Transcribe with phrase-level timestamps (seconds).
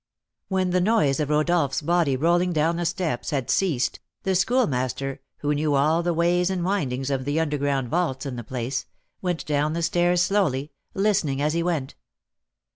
[0.47, 5.53] When the noise of Rodolph's body rolling down the steps had ceased, the Schoolmaster, who
[5.53, 8.87] knew all the ways and windings of the underground vaults in the place,
[9.21, 11.93] went down the stairs slowly, listening as he went.